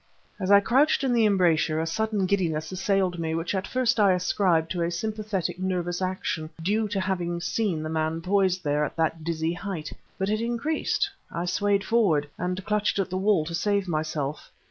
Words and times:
As 0.39 0.49
I 0.49 0.61
crouched 0.61 1.03
in 1.03 1.13
the 1.13 1.27
embrasure, 1.27 1.79
a 1.79 1.85
sudden 1.85 2.25
giddiness 2.25 2.71
assailed 2.71 3.19
me, 3.19 3.35
which 3.35 3.53
at 3.53 3.67
first 3.67 3.99
I 3.99 4.13
ascribed 4.13 4.71
to 4.71 4.81
a 4.81 4.89
sympathetic 4.89 5.59
nervous 5.59 6.01
action 6.01 6.49
due 6.63 6.87
to 6.87 6.99
having 6.99 7.39
seen 7.39 7.83
the 7.83 7.87
man 7.89 8.19
poised 8.19 8.63
there 8.63 8.83
at 8.83 8.95
that 8.95 9.23
dizzy 9.23 9.53
height. 9.53 9.93
But 10.17 10.29
it 10.31 10.41
increased, 10.41 11.07
I 11.31 11.45
swayed 11.45 11.83
forward, 11.83 12.27
and 12.39 12.65
clutched 12.65 12.97
at 12.97 13.11
the 13.11 13.17
wall 13.17 13.45
to 13.45 13.53
save 13.53 13.87
myself. 13.87 14.49